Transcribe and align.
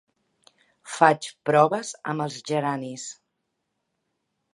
Faig 0.93 1.27
proves 1.49 1.91
amb 2.13 2.23
els 2.25 2.39
geranis. 2.53 3.05